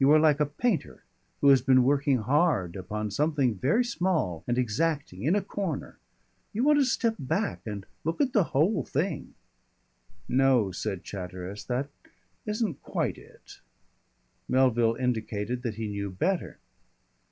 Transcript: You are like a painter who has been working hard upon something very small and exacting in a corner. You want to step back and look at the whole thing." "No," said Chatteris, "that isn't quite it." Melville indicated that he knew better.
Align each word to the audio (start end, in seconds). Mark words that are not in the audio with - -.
You 0.00 0.10
are 0.10 0.18
like 0.18 0.40
a 0.40 0.46
painter 0.46 1.04
who 1.40 1.48
has 1.50 1.62
been 1.62 1.84
working 1.84 2.18
hard 2.22 2.74
upon 2.74 3.12
something 3.12 3.54
very 3.54 3.84
small 3.84 4.42
and 4.48 4.58
exacting 4.58 5.22
in 5.22 5.36
a 5.36 5.40
corner. 5.40 5.96
You 6.52 6.64
want 6.64 6.80
to 6.80 6.84
step 6.84 7.14
back 7.20 7.60
and 7.64 7.86
look 8.02 8.20
at 8.20 8.32
the 8.32 8.42
whole 8.50 8.82
thing." 8.84 9.34
"No," 10.28 10.72
said 10.72 11.04
Chatteris, 11.04 11.62
"that 11.66 11.88
isn't 12.46 12.82
quite 12.82 13.16
it." 13.16 13.60
Melville 14.48 14.96
indicated 14.96 15.62
that 15.62 15.76
he 15.76 15.86
knew 15.86 16.10
better. 16.10 16.58